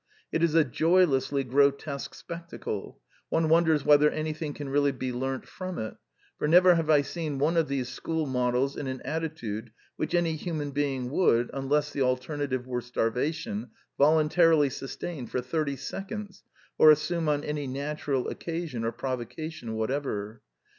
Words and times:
It 0.31 0.41
is 0.41 0.55
a 0.55 0.63
joylessly 0.63 1.43
grotesque 1.43 2.15
spectacle: 2.15 2.99
one 3.29 3.49
wonders 3.49 3.85
whether 3.85 4.09
anything 4.09 4.51
can 4.55 4.67
really 4.67 4.91
be 4.91 5.13
learnt 5.13 5.47
from 5.47 5.77
it; 5.77 5.93
for 6.39 6.47
never 6.47 6.73
have 6.73 6.89
I 6.89 7.03
seen 7.03 7.37
one 7.37 7.55
of 7.55 7.67
these 7.67 7.87
school 7.87 8.25
models 8.25 8.75
in 8.75 8.87
an 8.87 9.01
attitude 9.03 9.71
which 9.97 10.15
any 10.15 10.35
human 10.37 10.71
being 10.71 11.11
would, 11.11 11.51
unless 11.53 11.91
the 11.91 12.01
alternative 12.01 12.65
were 12.65 12.81
starvation, 12.81 13.69
voluntarily 13.99 14.71
sustain 14.71 15.27
for 15.27 15.39
thirty 15.39 15.75
seconds, 15.75 16.41
or 16.79 16.89
assume 16.89 17.29
on 17.29 17.43
any 17.43 17.67
natural 17.67 18.27
occasion 18.27 18.83
or 18.83 18.91
provocation 18.91 19.75
whatever. 19.75 20.41